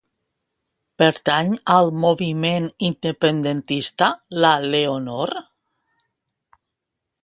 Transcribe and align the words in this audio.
Pertany 1.01 1.51
al 1.73 1.91
moviment 2.05 2.67
independentista 2.89 4.11
la 4.43 4.57
Leonor? 4.75 5.39